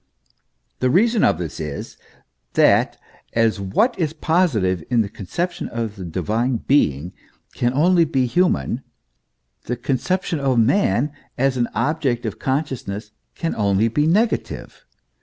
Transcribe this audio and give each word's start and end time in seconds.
* 0.41 0.79
The 0.79 0.89
reason 0.89 1.23
of 1.23 1.37
this 1.37 1.59
is, 1.59 1.95
that 2.53 2.97
as 3.33 3.59
what 3.59 3.99
is 3.99 4.13
positive 4.13 4.83
in 4.89 5.01
the 5.01 5.09
conception 5.09 5.69
of 5.69 5.95
the 5.95 6.03
divine 6.05 6.57
being 6.57 7.13
can 7.53 7.71
only 7.71 8.03
be 8.05 8.25
human, 8.25 8.81
the 9.65 9.75
conception 9.77 10.39
of 10.39 10.57
man, 10.57 11.11
as 11.37 11.55
an 11.55 11.67
object 11.75 12.25
of 12.25 12.39
consciousness 12.39 13.11
can 13.35 13.53
only 13.53 13.89
be 13.89 14.07
negative. 14.07 14.87